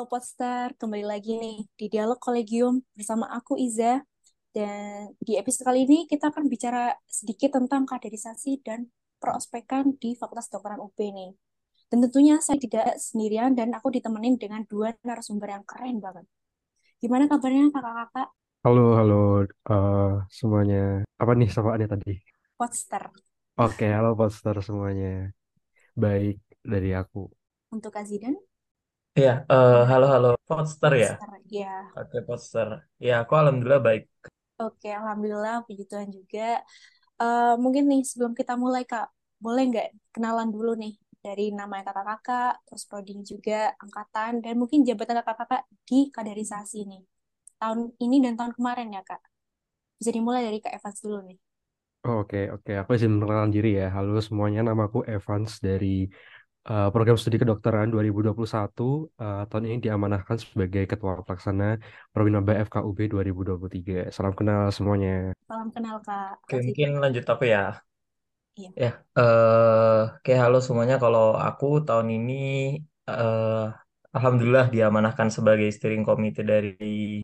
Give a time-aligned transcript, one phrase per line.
[0.00, 4.00] Halo Podster, kembali lagi nih di Dialog Kolegium bersama aku Iza.
[4.48, 8.88] Dan di episode kali ini kita akan bicara sedikit tentang kaderisasi dan
[9.20, 11.36] prospekan di Fakultas Kedokteran UB nih.
[11.92, 16.24] Dan tentunya saya tidak sendirian dan aku ditemenin dengan dua narasumber yang keren banget.
[16.96, 18.28] Gimana kabarnya kakak-kakak?
[18.64, 21.04] Halo, halo eh, semuanya.
[21.20, 22.16] Apa nih sapaannya tadi?
[22.56, 23.04] Podster
[23.60, 25.28] Oke, halo poster semuanya.
[25.92, 27.28] Baik dari aku.
[27.68, 28.40] untuk Kak Zidan.
[29.20, 31.08] Iya, eh, halo halo Podster ya.
[31.08, 31.70] Podster, ya.
[31.98, 32.68] Oke Podster.
[33.06, 34.02] Ya, aku alhamdulillah baik.
[34.60, 36.60] Oke, Alhamdulillah, puji Tuhan juga.
[37.22, 39.06] Eh, mungkin nih sebelum kita mulai Kak,
[39.44, 40.92] boleh nggak kenalan dulu nih
[41.24, 47.02] dari nama kakak-kakak, terus prodinya juga, angkatan, dan mungkin jabatan kakak-kakak di kaderisasi nih.
[47.60, 49.20] Tahun ini dan tahun kemarin ya Kak.
[50.00, 51.38] Bisa dimulai dari Kak Evans dulu nih.
[52.06, 52.70] Oke, oke.
[52.80, 53.84] Aku izin memperkenalkan diri ya.
[53.96, 56.08] Halo semuanya, namaku Evans dari
[56.66, 59.08] eh, program studi kedokteran 2021.
[59.16, 61.80] Eh, tahun ini diamanahkan sebagai Ketua Pelaksana
[62.12, 64.12] Probinaba FKUB 2023.
[64.12, 65.32] Salam kenal semuanya.
[65.48, 66.44] Salam kenal Kak.
[66.44, 67.80] Oke, mungkin lanjut aku ya.
[68.58, 68.70] Iya.
[68.76, 71.00] Ya, eh oke halo semuanya.
[71.00, 72.34] Kalau aku tahun ini
[73.08, 73.66] eh
[74.10, 76.74] alhamdulillah diamanahkan sebagai steering committee dari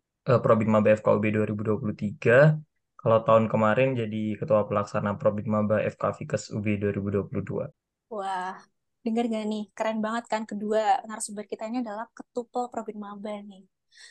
[0.00, 2.56] eh, Probin Maba FKUB 2023.
[2.96, 7.70] Kalau tahun kemarin jadi ketua pelaksana Probin Maba FK Fikes UB 2022.
[8.10, 8.54] Wah,
[9.06, 9.64] dengar gak nih?
[9.76, 13.64] Keren banget kan kedua narasumber kita ini adalah Ketupel Probin Maba nih.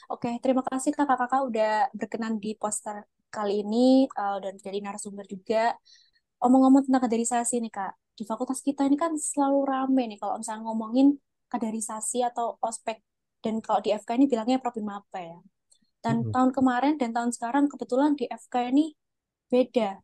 [0.10, 5.76] Oke, terima kasih kakak-kakak udah berkenan di poster kali ini eh, dan jadi narasumber juga.
[6.42, 10.64] Omong-ngomong tentang kaderisasi nih Kak, di fakultas kita ini kan selalu rame nih kalau misalnya
[10.68, 11.08] ngomongin
[11.52, 12.98] kaderisasi atau ospek.
[13.44, 15.40] Dan kalau di FK ini bilangnya Probin Maba ya.
[16.02, 16.34] Dan Mm-mm.
[16.34, 18.94] tahun kemarin dan tahun sekarang kebetulan di FK ini
[19.50, 20.02] beda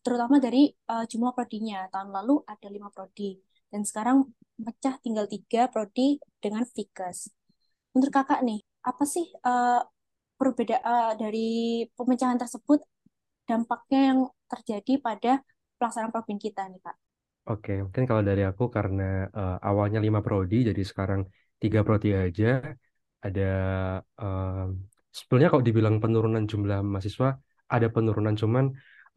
[0.00, 1.84] terutama dari uh, jumlah prodinya.
[1.92, 3.36] Tahun lalu ada lima prodi,
[3.70, 7.32] dan sekarang pecah tinggal tiga prodi dengan Fikes.
[7.96, 9.80] Menurut kakak nih, apa sih uh,
[10.36, 12.80] perbedaan dari pemecahan tersebut,
[13.44, 15.32] dampaknya yang terjadi pada
[15.80, 16.96] pelaksanaan program kita nih kak?
[17.48, 21.26] Oke, mungkin kalau dari aku karena eh, awalnya lima prodi, jadi sekarang
[21.58, 22.62] tiga prodi aja.
[23.20, 23.50] Ada
[24.04, 24.66] eh,
[25.10, 28.70] sebenarnya kalau dibilang penurunan jumlah mahasiswa, ada penurunan cuman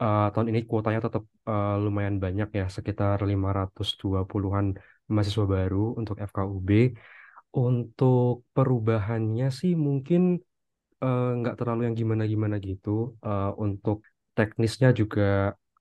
[0.03, 4.66] eh, tahun ini kuotanya tetap eh, lumayan banyak ya, sekitar 520-an
[5.14, 6.69] mahasiswa baru untuk FKUB.
[7.66, 10.22] Untuk perubahannya sih mungkin
[11.03, 12.90] eh, nggak terlalu yang gimana-gimana gitu.
[13.28, 13.97] Eh, untuk
[14.38, 15.24] teknisnya juga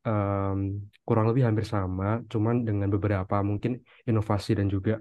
[0.08, 0.58] em,
[1.06, 3.72] kurang lebih hampir sama, cuman dengan beberapa mungkin
[4.10, 4.92] inovasi dan juga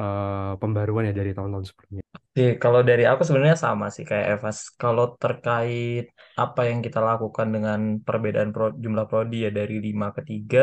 [0.00, 1.99] eh, pembaruan ya dari tahun-tahun sebelumnya.
[2.30, 4.58] Oke, kalau dari aku sebenarnya sama sih kayak Evas.
[4.80, 6.02] Kalau terkait
[6.42, 10.58] apa yang kita lakukan dengan perbedaan pro- jumlah prodi ya dari 5 ke 3,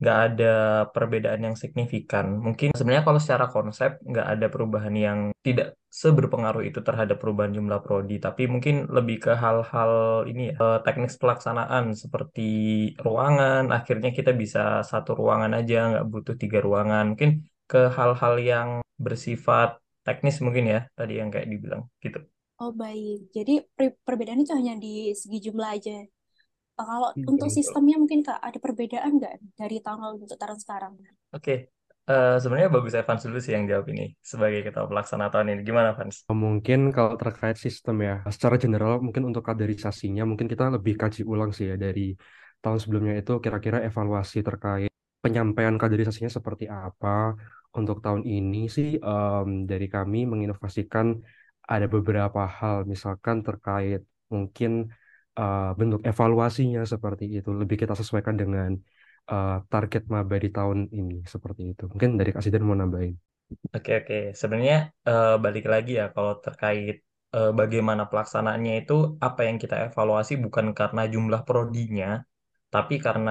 [0.00, 0.44] nggak ada
[0.94, 2.26] perbedaan yang signifikan.
[2.46, 5.66] Mungkin sebenarnya kalau secara konsep nggak ada perubahan yang tidak
[6.02, 9.92] seberpengaruh itu terhadap perubahan jumlah prodi, tapi mungkin lebih ke hal-hal
[10.30, 12.42] ini ya, eh, teknis pelaksanaan seperti
[13.06, 13.62] ruangan.
[13.76, 17.04] Akhirnya kita bisa satu ruangan aja, nggak butuh tiga ruangan.
[17.16, 17.30] Mungkin
[17.70, 18.68] ke hal-hal yang
[19.04, 22.18] bersifat teknis mungkin ya tadi yang kayak dibilang gitu.
[22.62, 25.96] Oh baik, jadi per- perbedaannya itu hanya di segi jumlah aja.
[26.80, 27.24] Uh, kalau Hmm.
[27.32, 27.56] untuk Betul.
[27.58, 30.94] sistemnya mungkin kak, ada perbedaan nggak dari tahun lalu untuk tahun sekarang?
[31.36, 31.54] Oke,
[32.08, 35.60] Eh, sebenarnya bagus Evans dulu sih yang jawab ini sebagai ketua pelaksana tahun ini.
[35.68, 36.16] Gimana, Evans?
[36.42, 41.50] Mungkin kalau terkait sistem ya, secara general mungkin untuk kaderisasinya mungkin kita lebih kaji ulang
[41.56, 42.00] sih ya dari
[42.60, 44.92] tahun sebelumnya itu kira-kira evaluasi terkait
[45.22, 47.08] penyampaian kaderisasinya seperti apa.
[47.78, 51.06] Untuk tahun ini sih em, dari kami menginovasikan
[51.72, 54.00] ada beberapa hal misalkan terkait
[54.34, 54.70] mungkin
[55.38, 58.70] eh, bentuk evaluasinya seperti itu lebih kita sesuaikan dengan
[59.32, 61.82] eh, target maba di tahun ini seperti itu.
[61.92, 63.14] Mungkin dari Kak Sidan mau nambahin.
[63.76, 64.14] Oke, oke.
[64.40, 64.76] Sebenarnya
[65.08, 66.94] eh, balik lagi ya kalau terkait
[67.34, 68.92] eh, bagaimana pelaksanaannya itu
[69.26, 72.06] apa yang kita evaluasi bukan karena jumlah prodinya,
[72.72, 73.30] tapi karena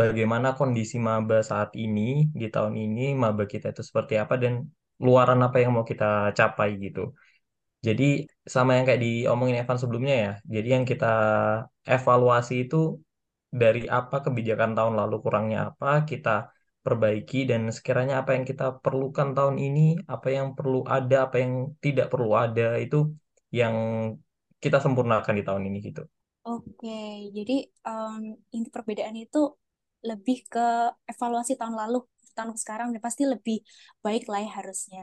[0.00, 2.00] bagaimana kondisi maba saat ini
[2.40, 4.54] di tahun ini maba kita itu seperti apa dan
[5.04, 6.04] luaran apa yang mau kita
[6.38, 7.00] capai gitu.
[7.86, 8.04] Jadi
[8.54, 10.30] sama yang kayak diomongin Evan sebelumnya ya.
[10.54, 11.06] Jadi yang kita
[11.96, 12.76] evaluasi itu
[13.62, 16.30] dari apa kebijakan tahun lalu kurangnya apa kita
[16.84, 19.80] perbaiki dan sekiranya apa yang kita perlukan tahun ini,
[20.14, 21.52] apa yang perlu ada, apa yang
[21.84, 22.96] tidak perlu ada itu
[23.58, 23.74] yang
[24.62, 26.02] kita sempurnakan di tahun ini gitu.
[26.42, 26.90] Oke,
[27.36, 27.52] jadi
[27.86, 28.22] em,
[28.56, 29.38] inti perbedaan itu
[30.02, 30.66] lebih ke
[31.08, 32.04] evaluasi tahun lalu,
[32.34, 33.62] tahun sekarang, dan pasti lebih
[34.02, 35.02] baik lah ya harusnya.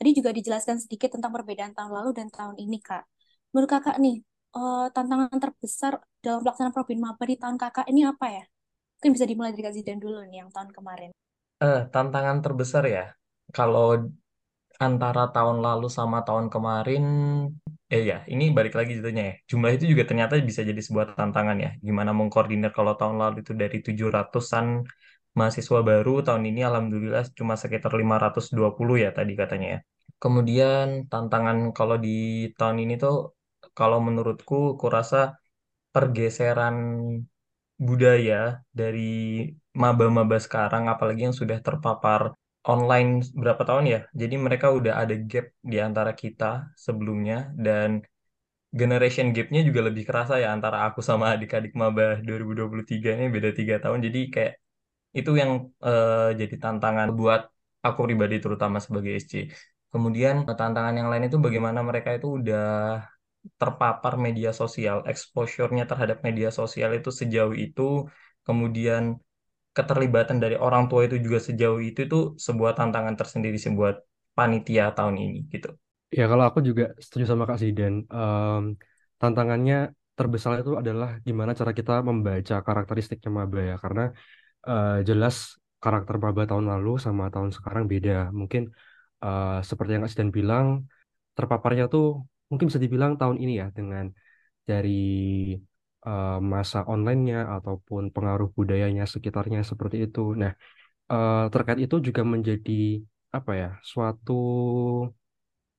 [0.00, 3.04] Tadi juga dijelaskan sedikit tentang perbedaan tahun lalu dan tahun ini, Kak.
[3.52, 4.24] Menurut Kakak nih,
[4.56, 8.44] eh, tantangan terbesar dalam pelaksanaan Probin Maba di tahun Kakak ini apa ya?
[9.00, 11.10] Mungkin bisa dimulai dari Kak Zidan dulu nih, yang tahun kemarin.
[11.60, 13.12] Eh, tantangan terbesar ya.
[13.52, 14.08] Kalau
[14.80, 17.04] antara tahun lalu sama tahun kemarin,
[17.94, 19.34] eh ya, ini balik lagi ceritanya ya.
[19.50, 21.70] Jumlah itu juga ternyata bisa jadi sebuah tantangan ya.
[21.86, 24.66] Gimana mengkoordinir kalau tahun lalu itu dari 700-an
[25.38, 29.78] mahasiswa baru, tahun ini alhamdulillah cuma sekitar 520 ya tadi katanya ya.
[30.22, 32.10] Kemudian tantangan kalau di
[32.58, 33.14] tahun ini tuh,
[33.78, 35.16] kalau menurutku, kurasa
[35.94, 36.76] pergeseran
[37.86, 39.00] budaya dari
[39.82, 42.20] maba-maba sekarang, apalagi yang sudah terpapar
[42.68, 43.10] online
[43.42, 43.98] berapa tahun ya.
[44.20, 46.44] Jadi mereka udah ada gap di antara kita
[46.76, 48.04] sebelumnya dan
[48.80, 53.74] generation gapnya juga lebih kerasa ya antara aku sama adik-adik maba 2023 ini beda tiga
[53.82, 54.00] tahun.
[54.06, 54.52] Jadi kayak
[55.18, 55.50] itu yang
[55.86, 57.40] eh, jadi tantangan buat
[57.86, 59.34] aku pribadi terutama sebagai SC.
[59.92, 62.60] Kemudian eh, tantangan yang lain itu bagaimana mereka itu udah
[63.60, 67.82] terpapar media sosial, exposure-nya terhadap media sosial itu sejauh itu,
[68.46, 69.16] kemudian
[69.76, 73.96] keterlibatan dari orang tua itu juga sejauh itu itu sebuah tantangan tersendiri sih buat
[74.38, 75.68] panitia tahun ini gitu.
[76.18, 77.94] Ya, kalau aku juga setuju sama Kak Ziden.
[78.16, 78.62] Em,
[79.20, 79.74] tantangannya
[80.16, 83.74] terbesar itu adalah gimana cara kita membaca karakteristiknya maba ya.
[83.84, 84.02] Karena
[84.68, 85.36] eh, jelas
[85.84, 88.12] karakter maba tahun lalu sama tahun sekarang beda.
[88.40, 88.62] Mungkin
[89.24, 90.66] eh, seperti yang Kak Ziden bilang,
[91.36, 92.04] terpaparnya tuh
[92.50, 94.06] mungkin bisa dibilang tahun ini ya dengan
[94.70, 94.90] dari
[96.08, 100.20] eh, masa online-nya ataupun pengaruh budayanya sekitarnya seperti itu.
[100.42, 100.52] Nah,
[101.12, 102.72] eh, terkait itu juga menjadi
[103.38, 104.32] apa ya, suatu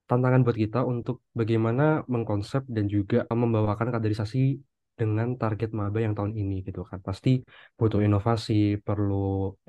[0.09, 1.83] tantangan buat kita untuk bagaimana
[2.13, 4.39] mengkonsep dan juga membawakan kaderisasi
[4.99, 6.99] dengan target maba yang tahun ini gitu kan.
[7.07, 7.29] Pasti
[7.79, 8.53] butuh inovasi,
[8.85, 9.15] perlu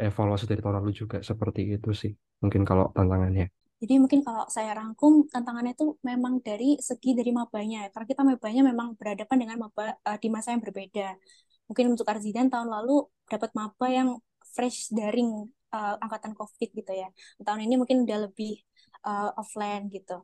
[0.06, 2.12] evaluasi dari tahun lalu juga seperti itu sih.
[2.42, 3.61] Mungkin kalau tantangannya.
[3.82, 7.88] Jadi mungkin kalau saya rangkum tantangannya itu memang dari segi dari mabanya, ya.
[7.90, 11.18] karena kita mabanya memang berhadapan dengan maba uh, di masa yang berbeda.
[11.66, 14.08] Mungkin untuk Arzidan tahun lalu dapat maba yang
[14.54, 17.10] fresh daring uh, angkatan COVID gitu ya.
[17.42, 18.62] Tahun ini mungkin udah lebih
[19.02, 20.22] uh, offline gitu.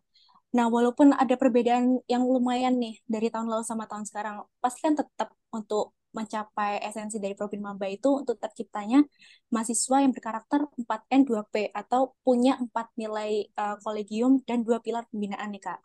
[0.55, 4.94] Nah, walaupun ada perbedaan yang lumayan nih dari tahun lalu sama tahun sekarang, pasti kan
[4.96, 9.06] tetap untuk mencapai esensi dari Probin Maba itu untuk terciptanya
[9.55, 15.55] mahasiswa yang berkarakter 4N 2P atau punya empat nilai uh, kolegium dan dua pilar pembinaan
[15.55, 15.79] nih Kak.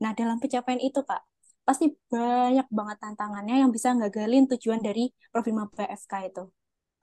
[0.00, 1.20] Nah, dalam pencapaian itu Kak,
[1.68, 6.44] pasti banyak banget tantangannya yang bisa ngagalin tujuan dari Probin Maba FK itu.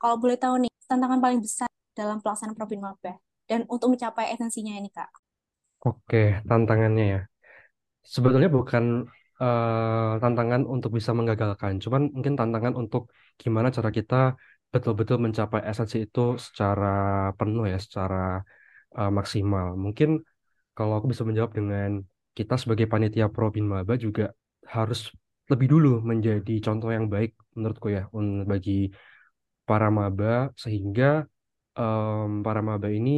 [0.02, 3.14] Kalau boleh tahu nih, tantangan paling besar dalam pelaksanaan Probin Maba
[3.46, 5.10] dan untuk mencapai esensinya ini Kak.
[5.84, 7.20] Oke, tantangannya ya.
[8.04, 9.08] Sebetulnya bukan
[9.42, 13.02] eh, tantangan untuk bisa menggagalkan, cuman mungkin tantangan untuk
[13.40, 14.14] gimana cara kita
[14.72, 16.86] betul-betul mencapai esensi itu secara
[17.38, 18.16] penuh ya, secara
[18.98, 19.66] eh, maksimal.
[19.84, 20.08] Mungkin
[20.76, 21.90] kalau aku bisa menjawab dengan
[22.38, 24.24] kita sebagai panitia Pro Bin Maba juga
[24.76, 25.00] harus
[25.52, 28.02] lebih dulu menjadi contoh yang baik menurutku ya
[28.52, 28.90] bagi
[29.68, 30.26] para maba
[30.62, 31.04] sehingga
[31.78, 33.10] em, para maba ini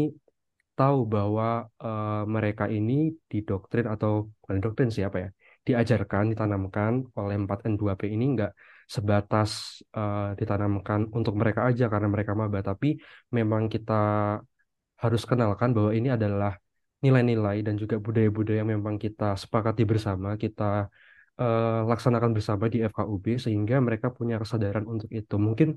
[0.78, 1.44] tahu bahwa
[1.84, 2.92] eh, mereka ini
[3.32, 5.28] didoktrin atau bukan doktrin siapa ya
[5.66, 8.50] diajarkan ditanamkan oleh 4N2P ini enggak
[8.94, 9.50] sebatas
[9.98, 12.86] eh, ditanamkan untuk mereka aja karena mereka maba tapi
[13.36, 13.92] memang kita
[15.02, 16.52] harus kenalkan bahwa ini adalah
[17.04, 20.64] nilai-nilai dan juga budaya-budaya yang memang kita sepakati bersama kita
[21.40, 25.68] eh, laksanakan bersama di FKUB sehingga mereka punya kesadaran untuk itu mungkin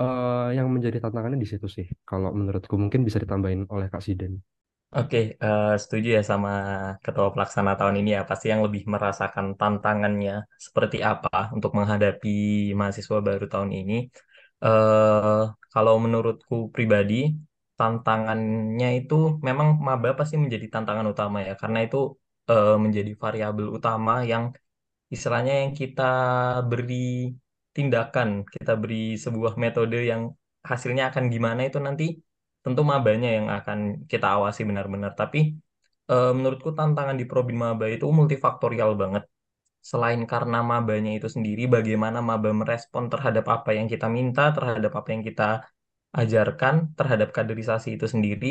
[0.00, 4.32] eh, yang menjadi tantangannya di situ sih kalau menurutku mungkin bisa ditambahin oleh Kak Siden.
[4.98, 6.50] Oke, eh, setuju ya sama
[7.04, 8.20] ketua pelaksana tahun ini ya.
[8.30, 10.32] Pasti yang lebih merasakan tantangannya
[10.66, 12.28] seperti apa untuk menghadapi
[12.80, 13.94] mahasiswa baru tahun ini.
[14.64, 15.40] Eh,
[15.72, 17.14] kalau menurutku pribadi,
[17.78, 19.14] tantangannya itu
[19.48, 21.96] memang maba pasti menjadi tantangan utama ya, karena itu
[22.50, 24.44] eh, menjadi variabel utama yang
[25.14, 26.02] istilahnya yang kita
[26.70, 26.94] beri
[27.76, 30.22] tindakan, kita beri sebuah metode yang
[30.70, 32.04] hasilnya akan gimana itu nanti
[32.66, 33.78] tentu mabanya yang akan
[34.10, 35.12] kita awasi benar-benar.
[35.20, 35.38] Tapi
[36.12, 39.24] eh, menurutku tantangan di Probin Maba itu multifaktorial banget.
[39.90, 45.08] Selain karena mabanya itu sendiri, bagaimana maba merespon terhadap apa yang kita minta, terhadap apa
[45.14, 45.44] yang kita
[46.22, 48.46] ajarkan, terhadap kaderisasi itu sendiri,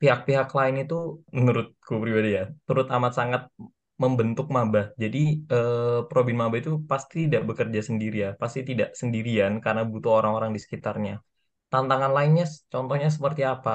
[0.00, 0.94] pihak-pihak lain itu
[1.36, 3.42] menurutku pribadi ya, turut amat sangat
[4.02, 4.82] membentuk maba.
[5.02, 5.18] Jadi
[5.54, 10.50] eh, Probin Maba itu pasti tidak bekerja sendiri ya, pasti tidak sendirian karena butuh orang-orang
[10.56, 11.14] di sekitarnya.
[11.72, 13.70] Tantangan lainnya contohnya seperti apa?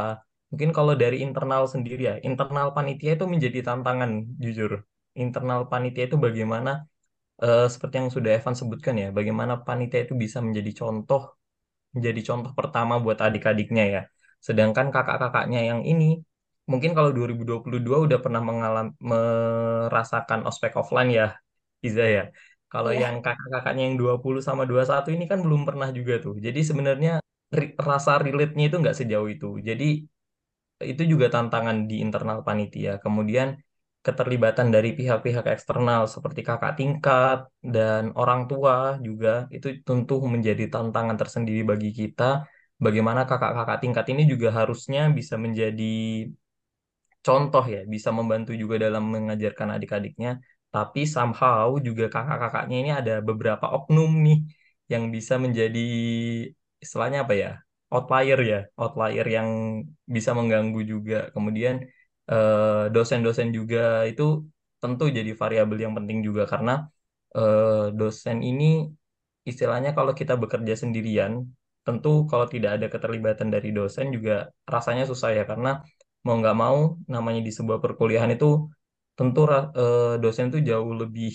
[0.52, 4.12] Mungkin kalau dari internal sendiri ya, internal panitia itu menjadi tantangan
[4.44, 4.72] jujur.
[5.24, 6.70] Internal panitia itu bagaimana
[7.44, 11.22] eh, seperti yang sudah Evan sebutkan ya, bagaimana panitia itu bisa menjadi contoh
[11.96, 14.02] menjadi contoh pertama buat adik-adiknya ya.
[14.48, 16.06] Sedangkan kakak-kakaknya yang ini
[16.72, 21.28] mungkin kalau 2022 udah pernah mengalami merasakan ospek offline ya,
[21.88, 22.24] Iza ya.
[22.72, 23.02] Kalau Iya.
[23.08, 26.34] yang kakak-kakaknya yang 20 sama 21 ini kan belum pernah juga tuh.
[26.46, 27.12] Jadi sebenarnya
[27.90, 29.48] rasa relate-nya itu nggak sejauh itu.
[29.68, 29.86] Jadi
[30.92, 32.92] itu juga tantangan di internal panitia.
[33.04, 33.48] Kemudian
[34.06, 37.38] keterlibatan dari pihak-pihak eksternal seperti kakak tingkat
[37.76, 42.24] dan orang tua juga itu tentu menjadi tantangan tersendiri bagi kita.
[42.86, 45.84] Bagaimana kakak-kakak tingkat ini juga harusnya bisa menjadi
[47.26, 50.30] contoh ya, bisa membantu juga dalam mengajarkan adik-adiknya.
[50.74, 54.38] Tapi somehow juga kakak-kakaknya ini ada beberapa oknum nih
[54.92, 55.80] yang bisa menjadi
[56.84, 57.50] istilahnya apa ya?
[57.94, 59.50] Outlier ya, outlier yang
[60.16, 61.16] bisa mengganggu juga.
[61.36, 61.76] Kemudian
[62.32, 63.80] eh, dosen-dosen juga
[64.10, 64.24] itu
[64.82, 66.72] tentu jadi variabel yang penting juga karena
[67.38, 68.66] eh, dosen ini
[69.50, 71.34] istilahnya kalau kita bekerja sendirian,
[71.86, 75.70] tentu kalau tidak ada keterlibatan dari dosen juga rasanya susah ya karena
[76.26, 76.78] mau nggak mau
[77.14, 78.46] namanya di sebuah perkuliahan itu
[79.18, 81.30] tentu eh, dosen itu jauh lebih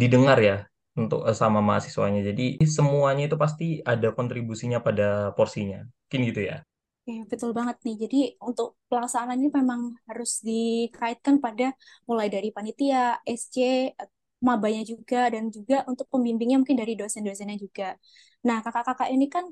[0.00, 0.56] didengar ya
[1.00, 2.20] untuk eh, sama mahasiswanya.
[2.28, 5.80] Jadi semuanya itu pasti ada kontribusinya pada porsinya.
[6.08, 6.56] Mungkin gitu ya.
[7.02, 7.96] Oke, betul banget nih.
[8.06, 11.74] Jadi untuk pelaksanaan ini memang harus dikaitkan pada
[12.06, 13.90] mulai dari panitia, SC,
[14.38, 17.98] mabanya juga, dan juga untuk pembimbingnya mungkin dari dosen-dosennya juga.
[18.46, 19.50] Nah, kakak-kakak ini kan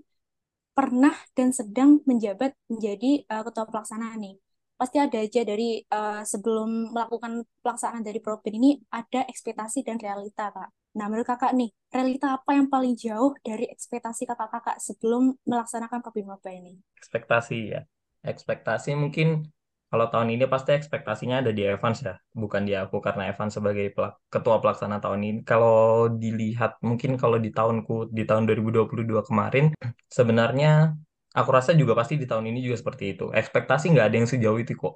[0.77, 4.35] pernah dan sedang menjabat menjadi uh, ketua pelaksana nih.
[4.79, 10.55] Pasti ada aja dari uh, sebelum melakukan pelaksanaan dari Probin ini ada ekspektasi dan realita,
[10.55, 10.80] Kak.
[10.99, 16.51] Nah, menurut kakak nih, realita apa yang paling jauh dari ekspektasi kakak-kakak sebelum melaksanakan Maba
[16.51, 16.75] ini?
[16.99, 17.81] Ekspektasi ya.
[18.27, 19.47] Ekspektasi mungkin
[19.91, 23.91] kalau tahun ini pasti ekspektasinya ada di Evans ya, bukan di aku karena Evans sebagai
[23.95, 25.41] pelak- ketua pelaksana tahun ini.
[25.47, 29.75] Kalau dilihat mungkin kalau di tahunku di tahun 2022 kemarin
[30.19, 30.95] sebenarnya
[31.35, 33.25] aku rasa juga pasti di tahun ini juga seperti itu.
[33.35, 34.95] Ekspektasi nggak ada yang sejauh itu kok.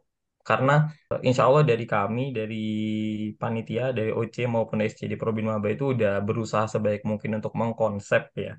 [0.48, 0.72] Karena
[1.12, 2.56] eh, insya Allah dari kami, dari
[3.40, 8.22] panitia, dari OC maupun SC di Probin Maba itu udah berusaha sebaik mungkin untuk mengkonsep
[8.46, 8.54] ya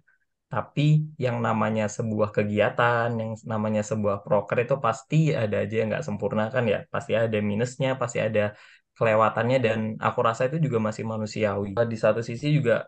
[0.54, 0.84] tapi
[1.26, 6.44] yang namanya sebuah kegiatan, yang namanya sebuah proker itu pasti ada aja yang nggak sempurna
[6.56, 6.80] kan ya.
[6.94, 8.56] Pasti ada minusnya, pasti ada
[8.96, 11.76] kelewatannya dan aku rasa itu juga masih manusiawi.
[11.92, 12.88] Di satu sisi juga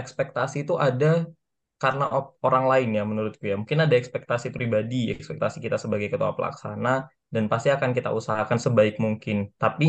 [0.00, 1.26] ekspektasi itu ada
[1.82, 2.04] karena
[2.46, 3.56] orang lain ya menurutku ya.
[3.60, 8.94] Mungkin ada ekspektasi pribadi, ekspektasi kita sebagai ketua pelaksana dan pasti akan kita usahakan sebaik
[9.04, 9.36] mungkin.
[9.62, 9.84] Tapi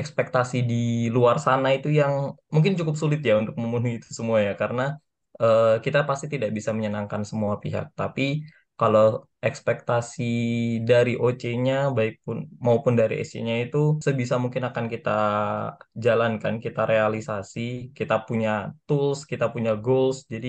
[0.00, 0.74] ekspektasi di
[1.14, 2.12] luar sana itu yang
[2.54, 4.82] mungkin cukup sulit ya untuk memenuhi itu semua ya karena
[5.42, 7.86] eh, kita pasti tidak bisa menyenangkan semua pihak.
[8.00, 8.22] Tapi
[8.80, 10.22] kalau ekspektasi
[10.90, 15.10] dari OC-nya baik pun maupun dari SC-nya itu sebisa mungkin akan kita
[16.04, 17.60] jalankan, kita realisasi,
[17.98, 18.50] kita punya
[18.88, 20.16] tools, kita punya goals.
[20.32, 20.48] Jadi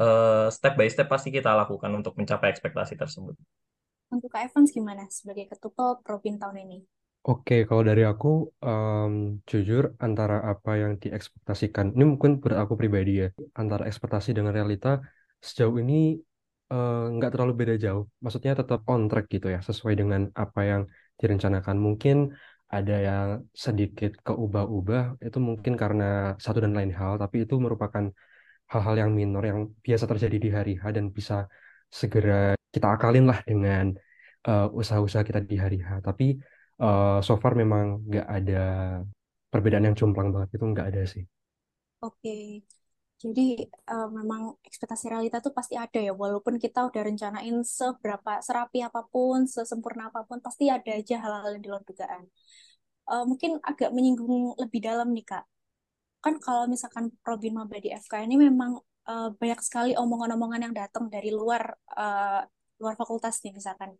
[0.00, 3.34] eh, step by step pasti kita lakukan untuk mencapai ekspektasi tersebut.
[4.14, 6.78] Untuk Kak Evans gimana sebagai ketua Probin tahun ini?
[7.26, 8.28] Oke, kalau dari aku,
[8.62, 13.28] em, jujur antara apa yang diekspektasikan, ini mungkin buat aku pribadi ya,
[13.58, 15.02] antara ekspektasi dengan realita
[15.42, 16.20] sejauh ini
[16.70, 18.04] eh, nggak terlalu beda jauh.
[18.22, 20.82] Maksudnya tetap on track gitu ya, sesuai dengan apa yang
[21.18, 21.76] direncanakan.
[21.86, 22.16] Mungkin
[22.70, 28.04] ada yang sedikit keubah-ubah, itu mungkin karena satu dan lain hal, tapi itu merupakan
[28.72, 31.48] hal-hal yang minor yang biasa terjadi di hari H dan bisa
[31.88, 33.84] segera kita akalin lah dengan
[34.48, 36.02] eh, usaha-usaha kita di hari H.
[36.02, 36.26] Tapi
[36.82, 38.62] eh, so far memang nggak ada
[39.52, 41.24] perbedaan yang jomplang banget itu nggak ada sih.
[42.04, 42.66] Oke,
[43.22, 48.78] jadi eh, memang ekspektasi realita tuh pasti ada ya, walaupun kita udah rencanain seberapa serapi
[48.84, 52.22] apa pun, sesempurna apa pun, pasti ada aja hal-hal yang di luar dugaan.
[53.12, 55.44] Eh, mungkin agak menyinggung lebih dalam nih Kak.
[56.24, 61.04] Kan kalau misalkan Probin Maba di FK ini memang eh, banyak sekali omongan-omongan yang datang
[61.14, 61.62] dari luar
[61.96, 62.40] eh,
[62.84, 63.90] luar fakultas nih misalkan.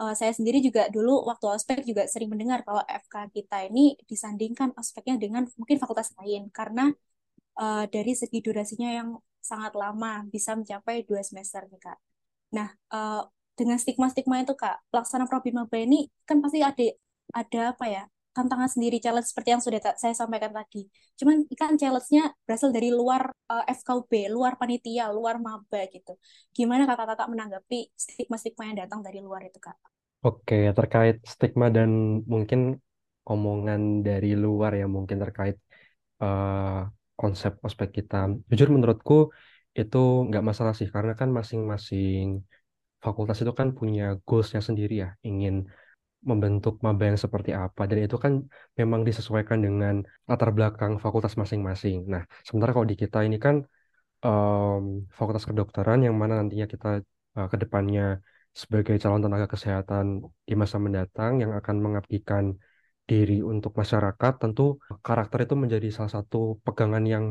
[0.00, 4.72] Eh, saya sendiri juga dulu waktu ospek juga sering mendengar kalau FK kita ini disandingkan
[4.80, 6.82] ospeknya dengan mungkin fakultas lain karena
[7.60, 9.08] eh, dari segi durasinya yang
[9.42, 11.98] sangat lama, bisa mencapai dua semester nih Kak.
[12.56, 13.22] Nah, eh,
[13.58, 16.86] dengan stigma-stigma itu Kak, pelaksanaan Probim Maba ini kan pasti ada
[17.36, 18.02] ada apa ya,
[18.32, 20.88] tantangan sendiri, challenge seperti yang sudah saya sampaikan tadi.
[21.20, 26.16] Cuman kan challenge-nya berasal dari luar eh, FKUB, luar panitia, luar maba gitu.
[26.56, 29.76] Gimana kakak-kakak menanggapi stigma-stigma yang datang dari luar itu Kak?
[30.24, 32.80] Oke, terkait stigma dan mungkin
[33.28, 35.56] omongan dari luar yang mungkin terkait
[36.22, 36.80] eh,
[37.20, 38.32] konsep ospek kita.
[38.50, 39.30] Jujur menurutku
[39.76, 39.98] itu
[40.28, 42.42] nggak masalah sih, karena kan masing-masing
[43.04, 45.66] fakultas itu kan punya goals-nya sendiri ya, ingin
[46.30, 48.32] membentuk maba yang seperti apa, dan itu kan
[48.78, 49.94] memang disesuaikan dengan
[50.28, 51.96] latar belakang fakultas masing-masing.
[52.12, 53.56] Nah, sementara kalau di kita ini kan
[54.26, 54.82] em,
[55.18, 56.88] fakultas kedokteran yang mana nantinya kita
[57.38, 57.56] eh, ke
[58.62, 60.06] sebagai calon tenaga kesehatan
[60.48, 62.44] di masa mendatang yang akan mengabdikan
[63.08, 64.62] diri untuk masyarakat, tentu
[65.06, 67.24] karakter itu menjadi salah satu pegangan yang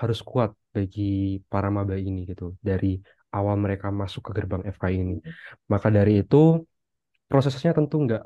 [0.00, 3.00] harus kuat bagi para maba ini gitu dari
[3.36, 5.14] awal mereka masuk ke gerbang FK ini.
[5.72, 6.36] Maka dari itu
[7.30, 8.22] prosesnya tentu nggak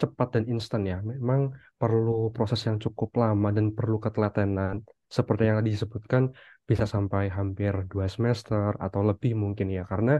[0.00, 0.96] cepat dan instan ya.
[1.12, 1.40] Memang
[1.80, 4.74] perlu proses yang cukup lama dan perlu ketelatenan.
[5.16, 6.22] Seperti yang tadi disebutkan,
[6.68, 9.82] bisa sampai hampir dua semester atau lebih mungkin ya.
[9.90, 10.12] Karena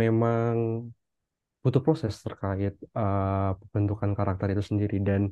[0.00, 0.52] memang
[1.62, 4.96] butuh proses terkait uh, pembentukan karakter itu sendiri.
[5.08, 5.30] Dan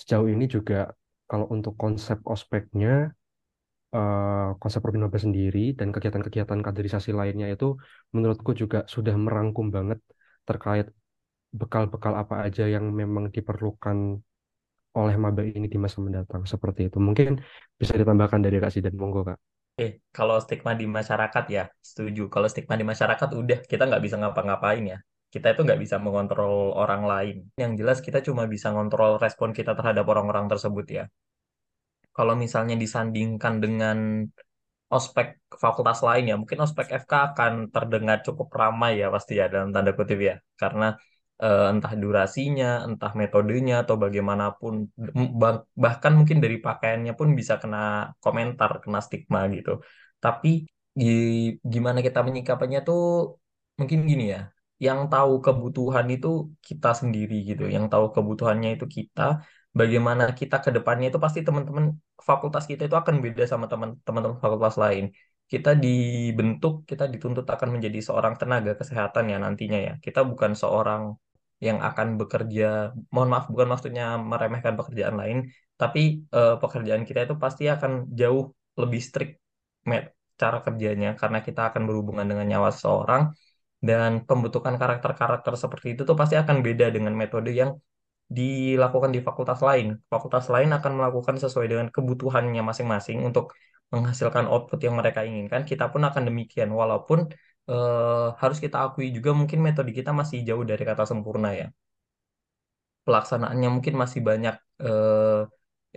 [0.00, 0.88] sejauh ini juga
[1.30, 3.12] kalau untuk konsep ospeknya,
[3.96, 7.76] uh, konsep Robin Maba sendiri dan kegiatan-kegiatan kaderisasi lainnya itu
[8.14, 10.00] menurutku juga sudah merangkum banget
[10.48, 10.86] terkait
[11.50, 14.22] bekal-bekal apa aja yang memang diperlukan
[14.90, 16.98] oleh maba ini di masa mendatang seperti itu.
[16.98, 17.38] Mungkin
[17.78, 19.38] bisa ditambahkan dari Kak Sidan, monggo Kak.
[19.78, 22.26] Eh, kalau stigma di masyarakat ya, setuju.
[22.26, 24.98] Kalau stigma di masyarakat udah kita nggak bisa ngapa-ngapain ya.
[25.30, 27.36] Kita itu nggak bisa mengontrol orang lain.
[27.54, 31.04] Yang jelas kita cuma bisa ngontrol respon kita terhadap orang-orang tersebut ya.
[32.10, 34.26] Kalau misalnya disandingkan dengan
[34.90, 39.70] ospek fakultas lain ya, mungkin ospek FK akan terdengar cukup ramai ya pasti ya dalam
[39.70, 40.34] tanda kutip ya.
[40.58, 40.98] Karena
[41.44, 44.74] eh, entah durasinya, entah metodenya atau bagaimanapun
[45.84, 47.78] bahkan mungkin dari pakaiannya pun bisa kena
[48.24, 49.70] komentar, kena stigma gitu.
[50.24, 50.48] Tapi
[51.72, 53.00] gimana kita menyikapinya tuh
[53.78, 54.40] mungkin gini ya.
[54.86, 56.28] Yang tahu kebutuhan itu
[56.68, 57.62] kita sendiri gitu.
[57.76, 59.22] Yang tahu kebutuhannya itu kita.
[59.78, 61.84] Bagaimana kita ke depannya itu pasti teman-teman
[62.28, 65.04] fakultas kita itu akan beda sama teman-teman fakultas lain
[65.50, 69.92] kita dibentuk, kita dituntut akan menjadi seorang tenaga kesehatan ya nantinya ya.
[69.98, 71.02] Kita bukan seorang
[71.66, 75.38] yang akan bekerja, mohon maaf bukan maksudnya meremehkan pekerjaan lain,
[75.80, 76.00] tapi
[76.32, 79.32] uh, pekerjaan kita itu pasti akan jauh lebih strict
[80.40, 83.22] cara kerjanya karena kita akan berhubungan dengan nyawa seseorang
[83.88, 87.76] dan pembentukan karakter-karakter seperti itu tuh pasti akan beda dengan metode yang
[88.30, 89.86] dilakukan di fakultas lain.
[90.12, 93.52] Fakultas lain akan melakukan sesuai dengan kebutuhannya masing-masing untuk
[93.90, 95.66] menghasilkan output yang mereka inginkan.
[95.66, 97.26] Kita pun akan demikian, walaupun
[97.70, 101.66] eh, harus kita akui juga mungkin metode kita masih jauh dari kata sempurna ya.
[103.06, 104.54] Pelaksanaannya mungkin masih banyak
[104.84, 105.40] eh,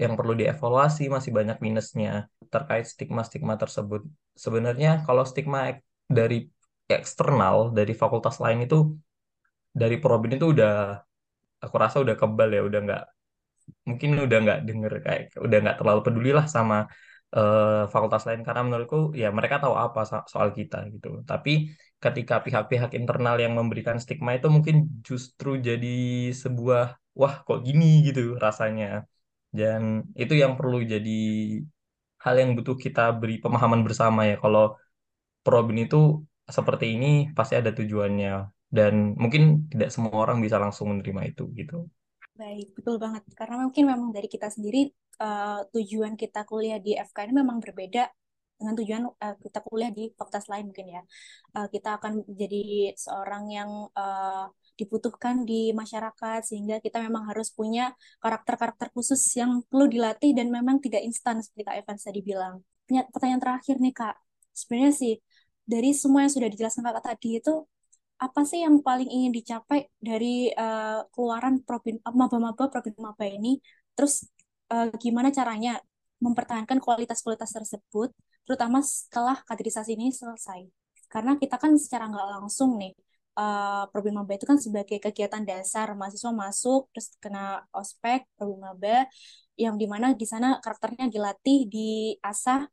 [0.03, 2.09] yang perlu dievaluasi, masih banyak minusnya
[2.53, 4.01] terkait stigma-stigma tersebut.
[4.43, 5.59] Sebenarnya kalau stigma
[6.17, 6.35] dari
[6.97, 8.77] eksternal, dari fakultas lain itu,
[9.73, 10.73] dari Probin itu udah,
[11.63, 13.03] aku rasa udah kebal ya, udah nggak,
[13.89, 16.77] mungkin udah nggak denger kayak, udah nggak terlalu peduli lah sama
[17.37, 21.07] uh, fakultas lain karena menurutku ya mereka tahu apa so soal kita gitu.
[21.29, 21.51] Tapi
[22.03, 24.75] ketika pihak-pihak internal yang memberikan stigma itu mungkin
[25.07, 25.87] justru jadi
[26.41, 26.81] sebuah
[27.19, 28.85] wah kok gini gitu rasanya.
[29.57, 29.81] Dan
[30.21, 31.09] itu yang perlu jadi
[32.23, 34.35] hal yang butuh kita beri pemahaman bersama ya.
[34.43, 34.63] Kalau
[35.45, 35.97] Probin itu
[36.57, 38.31] seperti ini pasti ada tujuannya
[38.77, 41.75] dan mungkin tidak semua orang bisa langsung menerima itu gitu.
[42.33, 43.23] Baik, betul banget.
[43.37, 44.89] Karena mungkin memang dari kita sendiri
[45.21, 48.09] uh, tujuan kita kuliah di FK ini memang berbeda
[48.57, 51.01] dengan tujuan uh, kita kuliah di fakultas lain mungkin ya.
[51.53, 57.93] Uh, kita akan menjadi seorang yang uh, dibutuhkan di masyarakat sehingga kita memang harus punya
[58.17, 62.55] karakter-karakter khusus yang perlu dilatih dan memang tidak instan seperti Kak Evan tadi bilang.
[62.89, 64.15] Pertanyaan terakhir nih Kak,
[64.57, 65.13] sebenarnya sih
[65.63, 67.53] dari semua yang sudah dijelaskan Kak tadi itu
[68.19, 73.59] apa sih yang paling ingin dicapai dari uh, keluaran Probin maba-maba Probin Maba ini?
[73.97, 74.25] Terus
[74.71, 75.79] uh, gimana caranya
[76.23, 78.15] mempertahankan kualitas-kualitas tersebut,
[78.47, 80.63] terutama setelah kaderisasi ini selesai?
[81.11, 82.95] Karena kita kan secara nggak langsung nih,
[83.37, 89.05] uh, Probin Maba itu kan sebagai kegiatan dasar mahasiswa masuk, terus kena ospek Probin Maba,
[89.59, 92.65] yang di mana di sana karakternya dilatih, diasah,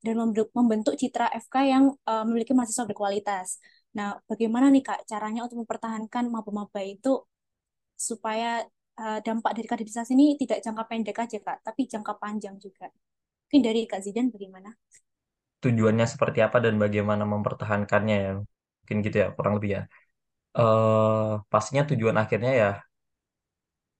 [0.00, 0.16] dan
[0.56, 3.60] membentuk citra FK yang uh, memiliki mahasiswa berkualitas.
[3.96, 7.26] Nah, bagaimana nih Kak caranya untuk mempertahankan maba-maba itu
[7.98, 8.62] supaya
[8.96, 12.88] uh, dampak dari kaderisasi ini tidak jangka pendek aja Kak, tapi jangka panjang juga.
[13.46, 14.70] Mungkin dari Kak Zidan bagaimana?
[15.60, 18.32] Tujuannya seperti apa dan bagaimana mempertahankannya ya.
[18.80, 19.82] Mungkin gitu ya, kurang lebih ya.
[20.50, 22.70] Uh, pastinya tujuan akhirnya ya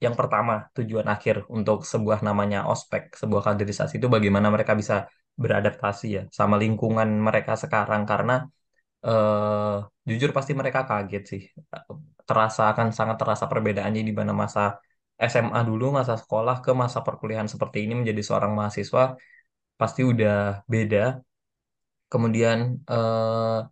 [0.00, 5.05] yang pertama, tujuan akhir untuk sebuah namanya ospek, sebuah kaderisasi itu bagaimana mereka bisa
[5.37, 8.48] beradaptasi ya sama lingkungan mereka sekarang karena
[9.09, 11.43] uh, jujur pasti mereka kaget sih.
[12.29, 14.61] Terasa akan sangat terasa perbedaannya di mana masa
[15.21, 19.03] SMA dulu, masa sekolah ke masa perkuliahan seperti ini menjadi seorang mahasiswa
[19.81, 21.21] pasti udah beda.
[22.13, 22.59] Kemudian
[22.91, 23.63] uh,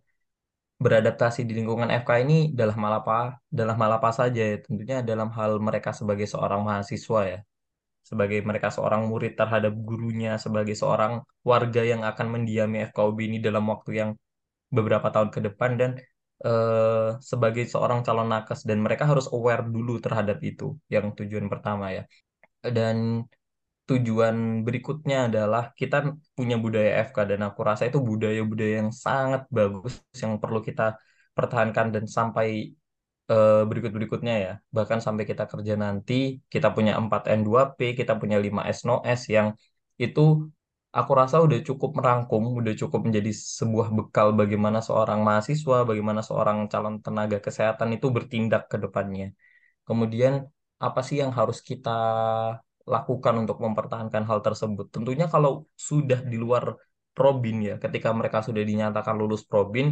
[0.83, 3.17] beradaptasi di lingkungan FK ini dalam hal apa?
[3.51, 3.75] Dalam
[4.19, 4.57] saja ya?
[4.65, 7.39] Tentunya dalam hal mereka sebagai seorang mahasiswa ya.
[8.09, 13.63] Sebagai mereka seorang murid terhadap gurunya, sebagai seorang warga yang akan mendiami FKUB ini dalam
[13.69, 14.09] waktu yang
[14.77, 15.91] beberapa tahun ke depan dan
[16.45, 21.85] uh, sebagai seorang calon nakes dan mereka harus aware dulu terhadap itu yang tujuan pertama
[21.97, 22.03] ya
[22.61, 23.25] dan
[23.89, 29.97] tujuan berikutnya adalah kita punya budaya FK dan aku rasa itu budaya-budaya yang sangat bagus
[30.21, 30.93] yang perlu kita
[31.33, 32.47] pertahankan dan sampai
[33.31, 34.53] eh, berikut-berikutnya ya.
[34.75, 36.13] Bahkan sampai kita kerja nanti,
[36.53, 39.47] kita punya 4N2P, kita punya 5S no S yang
[39.97, 40.21] itu
[40.97, 46.57] aku rasa udah cukup merangkum, udah cukup menjadi sebuah bekal bagaimana seorang mahasiswa, bagaimana seorang
[46.71, 49.25] calon tenaga kesehatan itu bertindak ke depannya.
[49.87, 50.33] Kemudian
[50.81, 51.89] apa sih yang harus kita
[52.93, 54.85] lakukan untuk mempertahankan hal tersebut?
[54.95, 55.51] Tentunya kalau
[55.89, 56.75] sudah di luar
[57.17, 59.87] Probin ya, ketika mereka sudah dinyatakan lulus Probin,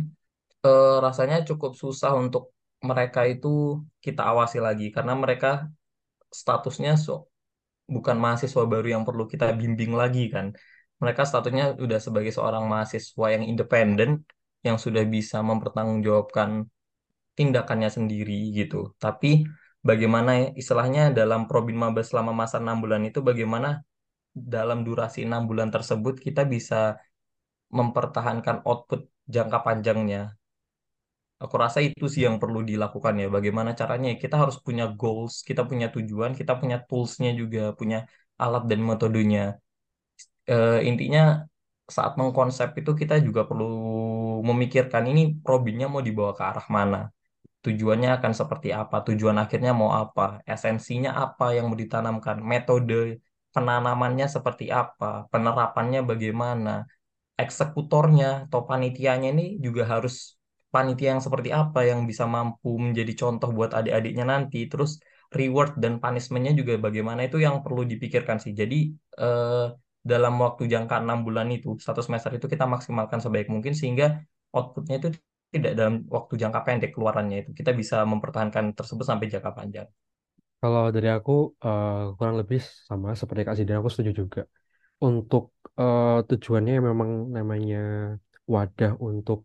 [0.66, 2.56] eh, rasanya cukup susah untuk
[2.90, 5.68] mereka itu kita awasi lagi karena mereka
[6.32, 7.28] statusnya so,
[7.96, 10.56] bukan mahasiswa baru yang perlu kita bimbing lagi kan.
[10.98, 14.26] Mereka statusnya sudah sebagai seorang mahasiswa yang independen
[14.66, 16.66] yang sudah bisa mempertanggungjawabkan
[17.38, 18.98] tindakannya sendiri gitu.
[18.98, 19.46] Tapi
[19.86, 23.86] bagaimana ya, istilahnya dalam Probin Maba selama masa enam bulan itu bagaimana
[24.34, 26.98] dalam durasi enam bulan tersebut kita bisa
[27.78, 30.38] mempertahankan output jangka panjangnya.
[31.44, 33.28] Aku rasa itu sih yang perlu dilakukan ya.
[33.30, 34.10] Bagaimana caranya?
[34.18, 37.98] Kita harus punya goals, kita punya tujuan, kita punya toolsnya juga, punya
[38.42, 39.62] alat dan metodenya.
[40.52, 41.22] Eh, intinya
[41.96, 43.66] saat mengkonsep itu kita juga perlu
[44.50, 46.98] memikirkan ini probinnya mau dibawa ke arah mana.
[47.66, 53.20] Tujuannya akan seperti apa, tujuan akhirnya mau apa, esensinya apa yang mau ditanamkan, metode
[53.56, 56.72] penanamannya seperti apa, penerapannya bagaimana,
[57.44, 60.16] eksekutornya atau panitianya ini juga harus
[60.74, 64.58] panitia yang seperti apa yang bisa mampu menjadi contoh buat adik-adiknya nanti.
[64.72, 64.92] Terus
[65.38, 68.54] reward dan punishmentnya juga bagaimana itu yang perlu dipikirkan sih.
[68.62, 68.78] Jadi
[69.22, 69.66] eh,
[70.12, 74.06] dalam waktu jangka enam bulan itu, satu semester itu kita maksimalkan sebaik mungkin sehingga
[74.56, 75.08] outputnya itu
[75.54, 77.52] tidak dalam waktu jangka pendek keluarannya itu.
[77.60, 79.88] Kita bisa mempertahankan tersebut sampai jangka panjang.
[80.62, 81.32] Kalau dari aku
[81.66, 84.42] eh, kurang lebih sama seperti Kak Zidan, aku setuju juga.
[85.06, 85.44] Untuk
[85.82, 87.78] eh, tujuannya memang namanya
[88.54, 89.40] wadah untuk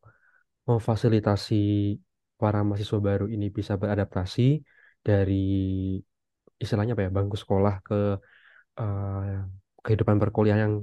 [0.68, 1.54] memfasilitasi
[2.40, 4.42] para mahasiswa baru ini bisa beradaptasi
[5.08, 5.34] dari
[6.62, 7.94] istilahnya apa ya bangku sekolah ke
[8.80, 10.74] eh, kehidupan perkuliahan yang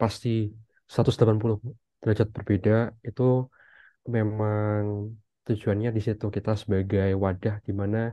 [0.00, 0.52] pasti
[0.84, 1.60] 180
[2.00, 3.48] derajat berbeda itu
[4.14, 5.12] memang
[5.48, 8.12] tujuannya di situ kita sebagai wadah di mana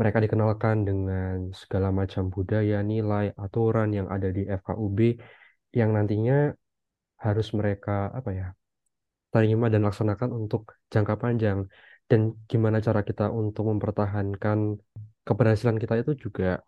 [0.00, 4.98] mereka dikenalkan dengan segala macam budaya, nilai, aturan yang ada di FKUB
[5.76, 6.54] yang nantinya
[7.20, 8.46] harus mereka apa ya
[9.30, 11.58] terima dan laksanakan untuk jangka panjang.
[12.10, 14.58] Dan gimana cara kita untuk mempertahankan
[15.22, 16.58] keberhasilan kita itu juga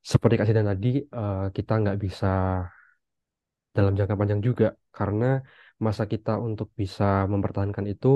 [0.00, 2.26] seperti Kak Zidan tadi eh, kita nggak bisa
[3.76, 5.26] dalam jangka panjang juga karena
[5.84, 8.08] masa kita untuk bisa mempertahankan itu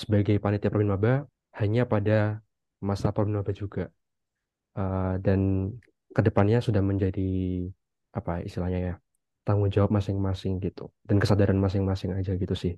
[0.00, 1.26] sebagai panitia Probin Maba
[1.60, 2.40] hanya pada
[2.88, 3.82] masa Probin Maba juga.
[4.78, 5.40] Eh, dan
[6.16, 7.22] ke depannya sudah menjadi
[8.18, 8.94] apa istilahnya ya
[9.46, 10.82] tanggung jawab masing-masing gitu.
[11.08, 12.74] Dan kesadaran masing-masing aja gitu sih.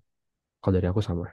[0.63, 1.27] Kalau dari aku sama.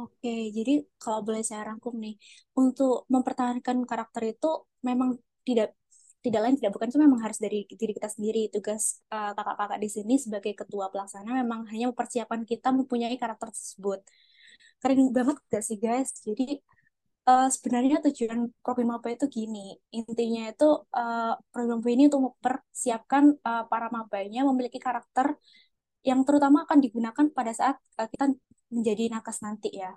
[0.00, 2.14] Oke, jadi kalau boleh saya rangkum nih,
[2.60, 4.46] untuk mempertahankan karakter itu
[4.88, 5.10] memang
[5.46, 5.74] tidak
[6.18, 8.50] tidak lain tidak bukan itu memang harus dari diri kita sendiri.
[8.50, 14.02] Tugas uh, kakak-kakak di sini sebagai ketua pelaksana memang hanya mempersiapkan kita mempunyai karakter tersebut.
[14.82, 16.10] Keren banget gak sih guys?
[16.26, 16.58] Jadi
[17.28, 23.64] uh, sebenarnya tujuan program maba itu gini intinya itu uh, program ini untuk mempersiapkan uh,
[23.68, 25.36] para mabanya memiliki karakter
[26.06, 28.32] yang terutama akan digunakan pada saat uh, kita
[28.72, 29.92] menjadi nakas nanti ya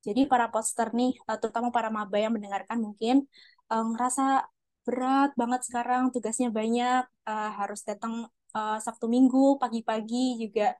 [0.00, 3.28] jadi para poster nih uh, terutama para maba yang mendengarkan mungkin
[3.68, 4.48] uh, ngerasa
[4.86, 8.14] berat banget sekarang tugasnya banyak uh, harus datang
[8.56, 10.72] uh, Sabtu Minggu pagi-pagi juga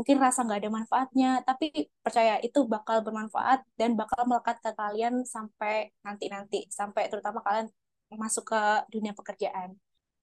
[0.00, 5.28] mungkin rasa nggak ada manfaatnya, tapi percaya itu bakal bermanfaat dan bakal melekat ke kalian
[5.28, 7.68] sampai nanti-nanti, sampai terutama kalian
[8.16, 9.76] masuk ke dunia pekerjaan.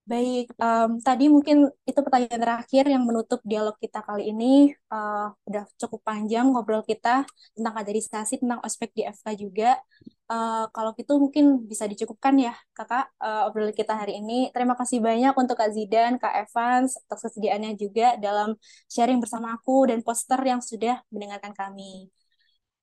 [0.08, 4.72] Baik, um, tadi mungkin itu pertanyaan terakhir yang menutup dialog kita kali ini.
[4.88, 9.76] Uh, udah cukup panjang ngobrol kita tentang kaderisasi, tentang ospek di FK juga.
[10.24, 14.48] Uh, kalau gitu mungkin bisa dicukupkan ya, kakak, uh, obrolan kita hari ini.
[14.56, 18.56] Terima kasih banyak untuk Kak Zidan, Kak Evans, atas kesediaannya juga dalam
[18.88, 22.08] sharing bersama aku dan poster yang sudah mendengarkan kami.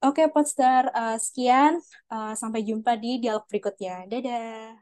[0.06, 1.82] Oke, poster, uh, sekian.
[2.06, 4.06] Uh, sampai jumpa di dialog berikutnya.
[4.06, 4.78] Dadah.